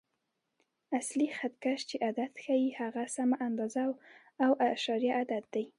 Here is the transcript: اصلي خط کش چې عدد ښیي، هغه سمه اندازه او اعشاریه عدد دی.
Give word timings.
اصلي 0.99 1.27
خط 1.37 1.55
کش 1.65 1.79
چې 1.89 1.95
عدد 2.07 2.31
ښیي، 2.43 2.69
هغه 2.79 3.03
سمه 3.15 3.37
اندازه 3.47 3.83
او 4.43 4.51
اعشاریه 4.65 5.13
عدد 5.21 5.43
دی. 5.53 5.65